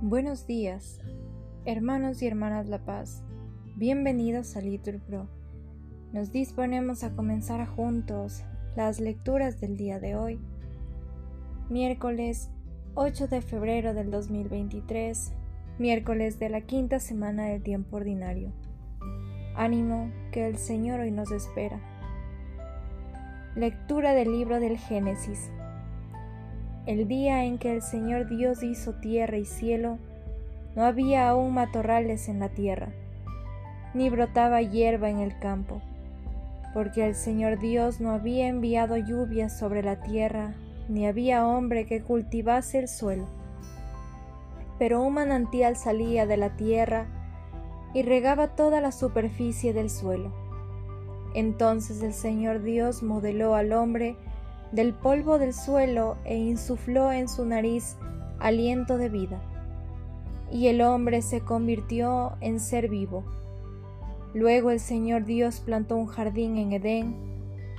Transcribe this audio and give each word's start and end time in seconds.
Buenos 0.00 0.46
días, 0.46 1.00
hermanos 1.64 2.20
y 2.22 2.26
hermanas 2.26 2.68
La 2.68 2.84
Paz. 2.84 3.22
Bienvenidos 3.76 4.56
a 4.56 4.60
Litur 4.60 5.00
Pro. 5.00 5.28
Nos 6.12 6.32
disponemos 6.32 7.02
a 7.04 7.14
comenzar 7.14 7.66
juntos 7.66 8.42
las 8.76 9.00
lecturas 9.00 9.60
del 9.60 9.76
día 9.76 10.00
de 10.00 10.16
hoy, 10.16 10.40
miércoles 11.70 12.50
8 12.94 13.28
de 13.28 13.40
febrero 13.40 13.94
del 13.94 14.10
2023, 14.10 15.32
miércoles 15.78 16.38
de 16.38 16.50
la 16.50 16.60
quinta 16.60 16.98
semana 16.98 17.46
del 17.46 17.62
tiempo 17.62 17.96
ordinario. 17.96 18.52
Ánimo 19.54 20.10
que 20.30 20.46
el 20.46 20.58
Señor 20.58 21.00
hoy 21.00 21.10
nos 21.10 21.30
espera. 21.30 21.80
Lectura 23.54 24.12
del 24.12 24.32
libro 24.32 24.60
del 24.60 24.76
Génesis. 24.76 25.50
El 26.84 27.06
día 27.06 27.44
en 27.44 27.58
que 27.58 27.72
el 27.72 27.80
Señor 27.80 28.28
Dios 28.28 28.64
hizo 28.64 28.94
tierra 28.94 29.36
y 29.36 29.44
cielo, 29.44 29.98
no 30.74 30.82
había 30.82 31.28
aún 31.28 31.54
matorrales 31.54 32.28
en 32.28 32.40
la 32.40 32.48
tierra, 32.48 32.88
ni 33.94 34.10
brotaba 34.10 34.60
hierba 34.62 35.08
en 35.08 35.20
el 35.20 35.38
campo, 35.38 35.80
porque 36.74 37.06
el 37.06 37.14
Señor 37.14 37.60
Dios 37.60 38.00
no 38.00 38.10
había 38.10 38.48
enviado 38.48 38.96
lluvias 38.96 39.56
sobre 39.56 39.84
la 39.84 40.02
tierra, 40.02 40.54
ni 40.88 41.06
había 41.06 41.46
hombre 41.46 41.86
que 41.86 42.02
cultivase 42.02 42.80
el 42.80 42.88
suelo. 42.88 43.28
Pero 44.80 45.02
un 45.02 45.14
manantial 45.14 45.76
salía 45.76 46.26
de 46.26 46.36
la 46.36 46.56
tierra 46.56 47.06
y 47.94 48.02
regaba 48.02 48.56
toda 48.56 48.80
la 48.80 48.90
superficie 48.90 49.72
del 49.72 49.88
suelo. 49.88 50.32
Entonces 51.34 52.02
el 52.02 52.12
Señor 52.12 52.60
Dios 52.62 53.04
modeló 53.04 53.54
al 53.54 53.72
hombre 53.72 54.16
del 54.72 54.94
polvo 54.94 55.38
del 55.38 55.52
suelo 55.52 56.16
e 56.24 56.36
insufló 56.36 57.12
en 57.12 57.28
su 57.28 57.44
nariz 57.44 57.96
aliento 58.40 58.98
de 58.98 59.08
vida. 59.08 59.40
Y 60.50 60.68
el 60.68 60.82
hombre 60.82 61.22
se 61.22 61.40
convirtió 61.40 62.36
en 62.40 62.58
ser 62.58 62.88
vivo. 62.88 63.24
Luego 64.34 64.70
el 64.70 64.80
Señor 64.80 65.24
Dios 65.24 65.60
plantó 65.60 65.96
un 65.96 66.06
jardín 66.06 66.56
en 66.56 66.72
Edén, 66.72 67.14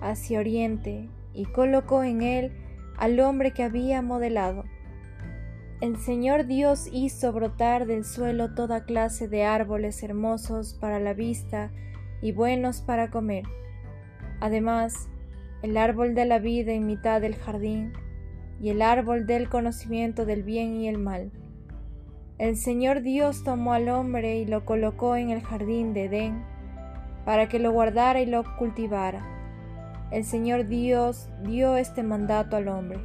hacia 0.00 0.40
oriente, 0.40 1.08
y 1.32 1.44
colocó 1.46 2.02
en 2.02 2.22
él 2.22 2.52
al 2.96 3.18
hombre 3.20 3.52
que 3.52 3.62
había 3.62 4.02
modelado. 4.02 4.64
El 5.80 5.96
Señor 5.96 6.46
Dios 6.46 6.88
hizo 6.92 7.32
brotar 7.32 7.86
del 7.86 8.04
suelo 8.04 8.54
toda 8.54 8.84
clase 8.84 9.28
de 9.28 9.44
árboles 9.44 10.02
hermosos 10.02 10.74
para 10.74 11.00
la 11.00 11.14
vista 11.14 11.70
y 12.20 12.32
buenos 12.32 12.82
para 12.82 13.10
comer. 13.10 13.44
Además, 14.40 15.08
el 15.62 15.76
árbol 15.76 16.14
de 16.14 16.24
la 16.24 16.38
vida 16.38 16.72
en 16.72 16.86
mitad 16.86 17.20
del 17.20 17.36
jardín, 17.36 17.92
y 18.60 18.70
el 18.70 18.82
árbol 18.82 19.26
del 19.26 19.48
conocimiento 19.48 20.26
del 20.26 20.42
bien 20.42 20.76
y 20.76 20.88
el 20.88 20.98
mal. 20.98 21.30
El 22.38 22.56
Señor 22.56 23.02
Dios 23.02 23.44
tomó 23.44 23.74
al 23.74 23.88
hombre 23.88 24.38
y 24.38 24.46
lo 24.46 24.64
colocó 24.64 25.16
en 25.16 25.30
el 25.30 25.42
jardín 25.42 25.92
de 25.92 26.04
Edén, 26.04 26.42
para 27.24 27.48
que 27.48 27.58
lo 27.58 27.72
guardara 27.72 28.20
y 28.20 28.26
lo 28.26 28.44
cultivara. 28.56 29.26
El 30.10 30.24
Señor 30.24 30.66
Dios 30.66 31.28
dio 31.42 31.76
este 31.76 32.02
mandato 32.02 32.56
al 32.56 32.68
hombre. 32.68 32.98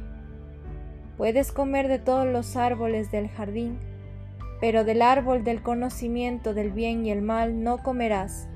Puedes 1.16 1.52
comer 1.52 1.88
de 1.88 1.98
todos 1.98 2.26
los 2.26 2.56
árboles 2.56 3.10
del 3.10 3.28
jardín, 3.28 3.78
pero 4.60 4.84
del 4.84 5.02
árbol 5.02 5.44
del 5.44 5.62
conocimiento 5.62 6.54
del 6.54 6.72
bien 6.72 7.04
y 7.04 7.10
el 7.10 7.20
mal 7.20 7.62
no 7.62 7.78
comerás, 7.78 8.48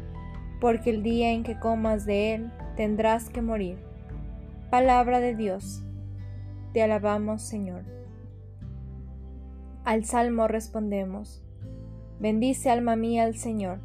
porque 0.61 0.91
el 0.91 1.03
día 1.03 1.33
en 1.33 1.43
que 1.43 1.59
comas 1.59 2.06
de 2.06 2.34
él 2.34 2.51
tendrás 2.77 3.28
que 3.28 3.43
morir. 3.43 3.89
Palabra 4.70 5.18
de 5.18 5.34
Dios. 5.34 5.82
Te 6.72 6.80
alabamos, 6.80 7.42
Señor. 7.42 7.82
Al 9.84 10.04
salmo 10.04 10.46
respondemos. 10.46 11.42
Bendice 12.20 12.70
alma 12.70 12.94
mía 12.94 13.24
al 13.24 13.34
Señor. 13.34 13.80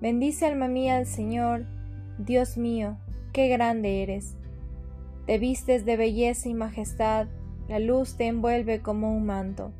Bendice 0.00 0.44
alma 0.44 0.66
mía 0.66 0.96
al 0.96 1.06
Señor, 1.06 1.66
Dios 2.18 2.58
mío, 2.58 2.98
qué 3.32 3.46
grande 3.46 4.02
eres. 4.02 4.36
Te 5.26 5.38
vistes 5.38 5.84
de 5.84 5.96
belleza 5.96 6.48
y 6.48 6.54
majestad, 6.54 7.28
la 7.68 7.78
luz 7.78 8.16
te 8.16 8.26
envuelve 8.26 8.80
como 8.80 9.16
un 9.16 9.24
manto. 9.24 9.70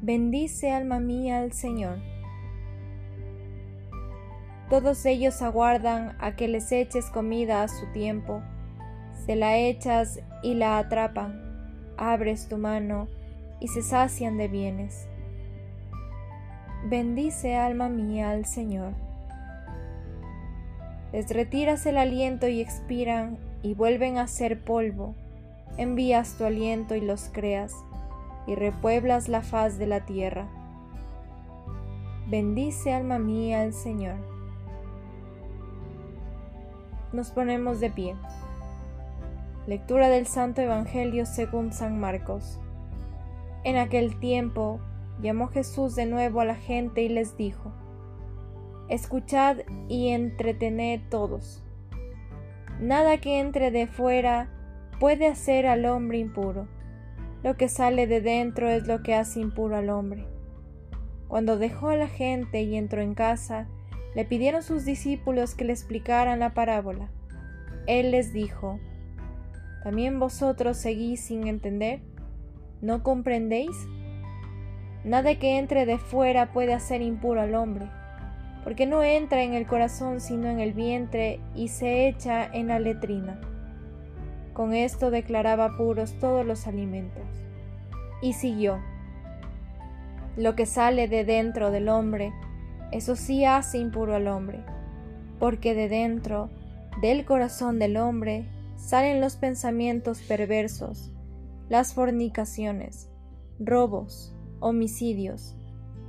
Bendice 0.00 0.70
alma 0.70 1.00
mía 1.00 1.40
al 1.40 1.52
Señor. 1.52 1.98
Todos 4.70 5.06
ellos 5.06 5.40
aguardan 5.40 6.14
a 6.20 6.36
que 6.36 6.46
les 6.46 6.70
eches 6.72 7.06
comida 7.06 7.62
a 7.62 7.68
su 7.68 7.86
tiempo. 7.86 8.42
Se 9.24 9.34
la 9.34 9.56
echas 9.56 10.20
y 10.42 10.54
la 10.54 10.76
atrapan. 10.78 11.40
Abres 11.96 12.48
tu 12.48 12.58
mano 12.58 13.08
y 13.60 13.68
se 13.68 13.82
sacian 13.82 14.36
de 14.36 14.48
bienes. 14.48 15.08
Bendice 16.84 17.56
alma 17.56 17.88
mía 17.88 18.30
al 18.30 18.44
Señor. 18.44 18.92
Les 21.12 21.30
retiras 21.30 21.86
el 21.86 21.96
aliento 21.96 22.46
y 22.46 22.60
expiran 22.60 23.38
y 23.62 23.72
vuelven 23.72 24.18
a 24.18 24.26
ser 24.26 24.62
polvo. 24.62 25.14
Envías 25.78 26.36
tu 26.36 26.44
aliento 26.44 26.94
y 26.94 27.00
los 27.00 27.30
creas 27.32 27.72
y 28.46 28.54
repueblas 28.54 29.28
la 29.28 29.40
faz 29.40 29.78
de 29.78 29.86
la 29.86 30.04
tierra. 30.04 30.46
Bendice 32.28 32.92
alma 32.92 33.18
mía 33.18 33.62
al 33.62 33.72
Señor 33.72 34.37
nos 37.12 37.30
ponemos 37.30 37.80
de 37.80 37.90
pie. 37.90 38.16
Lectura 39.66 40.08
del 40.08 40.26
Santo 40.26 40.60
Evangelio 40.60 41.26
según 41.26 41.72
San 41.72 42.00
Marcos. 42.00 42.58
En 43.64 43.76
aquel 43.76 44.18
tiempo 44.18 44.80
llamó 45.20 45.48
Jesús 45.48 45.94
de 45.94 46.06
nuevo 46.06 46.40
a 46.40 46.44
la 46.44 46.54
gente 46.54 47.02
y 47.02 47.08
les 47.08 47.36
dijo, 47.36 47.72
Escuchad 48.88 49.58
y 49.88 50.08
entretened 50.08 51.02
todos. 51.10 51.62
Nada 52.80 53.18
que 53.18 53.40
entre 53.40 53.70
de 53.70 53.86
fuera 53.86 54.48
puede 54.98 55.26
hacer 55.26 55.66
al 55.66 55.84
hombre 55.84 56.18
impuro. 56.18 56.68
Lo 57.42 57.56
que 57.56 57.68
sale 57.68 58.06
de 58.06 58.20
dentro 58.20 58.68
es 58.68 58.86
lo 58.86 59.02
que 59.02 59.14
hace 59.14 59.40
impuro 59.40 59.76
al 59.76 59.90
hombre. 59.90 60.26
Cuando 61.28 61.58
dejó 61.58 61.90
a 61.90 61.96
la 61.96 62.08
gente 62.08 62.62
y 62.62 62.76
entró 62.76 63.02
en 63.02 63.14
casa, 63.14 63.68
le 64.14 64.24
pidieron 64.24 64.62
sus 64.62 64.84
discípulos 64.84 65.54
que 65.54 65.64
le 65.64 65.72
explicaran 65.72 66.40
la 66.40 66.54
parábola. 66.54 67.08
Él 67.86 68.10
les 68.10 68.32
dijo, 68.32 68.78
¿también 69.82 70.18
vosotros 70.18 70.76
seguís 70.76 71.20
sin 71.20 71.46
entender? 71.46 72.00
¿No 72.80 73.02
comprendéis? 73.02 73.76
Nada 75.04 75.38
que 75.38 75.58
entre 75.58 75.86
de 75.86 75.98
fuera 75.98 76.52
puede 76.52 76.74
hacer 76.74 77.02
impuro 77.02 77.40
al 77.40 77.54
hombre, 77.54 77.88
porque 78.64 78.86
no 78.86 79.02
entra 79.02 79.42
en 79.42 79.54
el 79.54 79.66
corazón 79.66 80.20
sino 80.20 80.48
en 80.48 80.60
el 80.60 80.72
vientre 80.72 81.40
y 81.54 81.68
se 81.68 82.08
echa 82.08 82.44
en 82.44 82.68
la 82.68 82.78
letrina. 82.78 83.40
Con 84.52 84.74
esto 84.74 85.12
declaraba 85.12 85.76
puros 85.76 86.18
todos 86.18 86.44
los 86.44 86.66
alimentos. 86.66 87.22
Y 88.20 88.32
siguió. 88.32 88.80
Lo 90.36 90.56
que 90.56 90.66
sale 90.66 91.06
de 91.06 91.24
dentro 91.24 91.70
del 91.70 91.88
hombre, 91.88 92.32
eso 92.92 93.16
sí 93.16 93.44
hace 93.44 93.78
impuro 93.78 94.14
al 94.14 94.28
hombre, 94.28 94.64
porque 95.38 95.74
de 95.74 95.88
dentro, 95.88 96.50
del 97.02 97.24
corazón 97.24 97.78
del 97.78 97.96
hombre, 97.96 98.46
salen 98.76 99.20
los 99.20 99.36
pensamientos 99.36 100.20
perversos, 100.22 101.10
las 101.68 101.94
fornicaciones, 101.94 103.10
robos, 103.58 104.34
homicidios, 104.60 105.54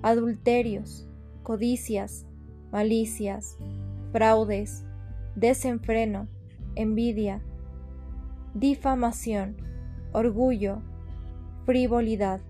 adulterios, 0.01 1.07
codicias, 1.43 2.25
malicias, 2.71 3.57
fraudes, 4.11 4.85
desenfreno, 5.35 6.27
envidia, 6.75 7.41
difamación, 8.53 9.57
orgullo, 10.13 10.81
frivolidad 11.65 12.41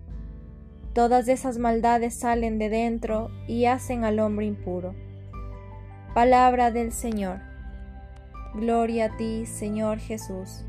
Todas 0.99 1.29
esas 1.29 1.57
maldades 1.57 2.13
salen 2.13 2.59
de 2.59 2.67
dentro 2.67 3.31
y 3.47 3.67
hacen 3.67 4.03
al 4.03 4.19
hombre 4.19 4.47
impuro. 4.47 4.95
Palabra 6.13 6.71
del 6.71 6.91
Señor. 6.91 7.39
Gloria 8.53 9.05
a 9.05 9.15
ti, 9.15 9.45
Señor 9.45 9.99
Jesús. 9.99 10.65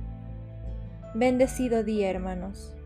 Bendecido 1.16 1.82
día, 1.82 2.10
hermanos. 2.10 2.76